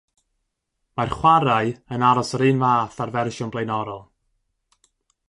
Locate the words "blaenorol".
3.57-4.03